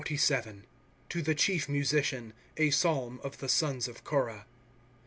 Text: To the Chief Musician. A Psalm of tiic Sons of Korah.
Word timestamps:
To 1.09 1.21
the 1.21 1.35
Chief 1.35 1.69
Musician. 1.69 2.33
A 2.57 2.71
Psalm 2.71 3.19
of 3.23 3.37
tiic 3.37 3.51
Sons 3.51 3.87
of 3.87 4.03
Korah. 4.03 4.47